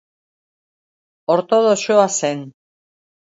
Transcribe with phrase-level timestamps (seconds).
[1.35, 2.39] Ortodoxoa zen.